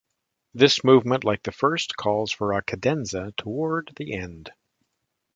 This 0.55 0.83
movement, 0.83 1.23
like 1.25 1.43
the 1.43 1.51
first, 1.51 1.95
calls 1.95 2.31
for 2.31 2.53
a 2.53 2.63
cadenza 2.63 3.35
toward 3.37 3.91
the 3.97 4.15
end. 4.15 4.51